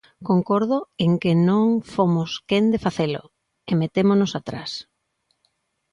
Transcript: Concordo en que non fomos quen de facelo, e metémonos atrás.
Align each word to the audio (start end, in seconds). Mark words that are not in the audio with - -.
Concordo 0.29 0.77
en 1.05 1.11
que 1.21 1.33
non 1.49 1.67
fomos 1.93 2.29
quen 2.49 2.65
de 2.73 2.79
facelo, 2.85 3.23
e 3.69 3.71
metémonos 3.81 4.31
atrás. 4.39 4.71